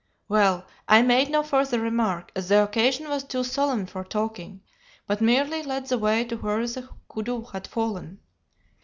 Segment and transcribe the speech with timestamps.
[0.27, 4.61] Well, I made no further remark, as the occasion was too solemn for talking,
[5.05, 8.19] but merely led the way to where the koodoo had fallen.